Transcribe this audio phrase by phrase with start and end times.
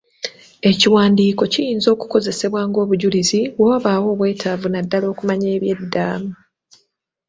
[0.69, 6.07] Ekiwandiiko kiyinza okukozesebwa ng'obujulizi bwe wabaawo obwetaavu naddala okumanya eby'edda.